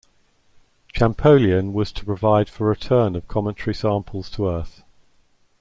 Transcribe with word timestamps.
Champollion 0.93 1.73
was 1.73 1.91
to 1.91 2.03
provide 2.05 2.49
for 2.49 2.65
return 2.67 3.15
of 3.15 3.27
cometary 3.27 3.75
samples 3.75 4.31
to 4.31 4.47
Earth. 4.49 4.81